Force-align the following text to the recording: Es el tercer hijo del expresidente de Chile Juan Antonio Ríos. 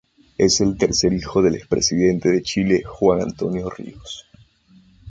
Es 0.39 0.61
el 0.61 0.79
tercer 0.79 1.13
hijo 1.13 1.43
del 1.43 1.53
expresidente 1.53 2.29
de 2.31 2.41
Chile 2.41 2.81
Juan 2.87 3.21
Antonio 3.21 3.69
Ríos. 3.69 4.25